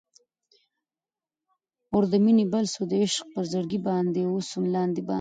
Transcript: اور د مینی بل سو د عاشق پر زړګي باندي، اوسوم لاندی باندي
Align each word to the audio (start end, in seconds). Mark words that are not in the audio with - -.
اور 1.93 2.03
د 2.11 2.13
مینی 2.23 2.45
بل 2.53 2.65
سو 2.73 2.81
د 2.89 2.91
عاشق 3.01 3.25
پر 3.33 3.43
زړګي 3.51 3.79
باندي، 3.87 4.21
اوسوم 4.25 4.63
لاندی 4.73 5.01
باندي 5.01 5.01